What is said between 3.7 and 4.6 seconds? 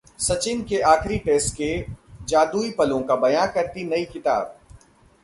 नई किताब